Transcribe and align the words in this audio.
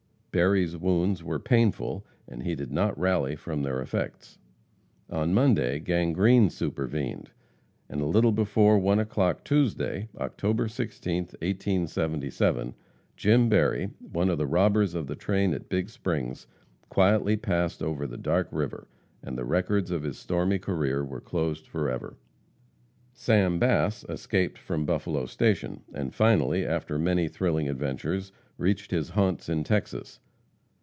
Berry's 0.33 0.77
wounds 0.77 1.21
were 1.25 1.39
painful, 1.39 2.05
and 2.25 2.43
he 2.43 2.55
did 2.55 2.71
not 2.71 2.97
rally 2.97 3.35
from 3.35 3.63
their 3.63 3.81
effects. 3.81 4.37
On 5.09 5.33
Monday, 5.33 5.77
gangrene 5.81 6.49
supervened, 6.49 7.31
and 7.89 7.99
a 7.99 8.05
little 8.05 8.31
before 8.31 8.79
1 8.79 8.97
o'clock 8.97 9.43
Tuesday, 9.43 10.07
October 10.15 10.67
16th, 10.69 11.33
1877, 11.41 12.75
Jim 13.17 13.49
Berry, 13.49 13.89
one 13.99 14.29
of 14.29 14.37
the 14.37 14.47
robbers 14.47 14.95
of 14.95 15.07
the 15.07 15.17
train 15.17 15.53
at 15.53 15.67
Big 15.67 15.89
Springs, 15.89 16.47
quietly 16.87 17.35
passed 17.35 17.83
over 17.83 18.07
the 18.07 18.15
dark 18.15 18.47
river, 18.51 18.87
and 19.21 19.37
the 19.37 19.43
records 19.43 19.91
of 19.91 20.03
his 20.03 20.17
stormy 20.17 20.59
career 20.59 21.03
were 21.03 21.19
closed 21.19 21.67
forever. 21.67 22.15
Sam 23.13 23.59
Bass 23.59 24.05
escaped 24.07 24.57
from 24.57 24.85
Buffalo 24.85 25.25
station, 25.25 25.81
and 25.93 26.13
finally, 26.15 26.65
after 26.65 26.97
many 26.97 27.27
thrilling 27.27 27.67
adventures, 27.67 28.31
reached 28.57 28.91
his 28.91 29.09
haunts 29.09 29.49
in 29.49 29.63
Texas. 29.63 30.19